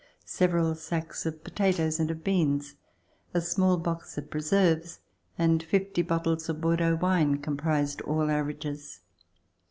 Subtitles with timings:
[0.25, 2.73] Several sacks of potatoes and of beans,
[3.35, 4.99] a small box of pre serves
[5.37, 9.01] and fifty bottles of Bordeaux wine comprised all our riches.